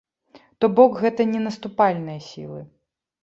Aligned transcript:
То 0.63 0.69
бок, 0.77 0.91
гэта 1.03 1.21
не 1.33 1.41
наступальныя 1.47 2.19
сілы. 2.31 2.61